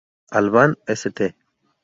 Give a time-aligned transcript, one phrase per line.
[0.31, 1.29] Alban, St.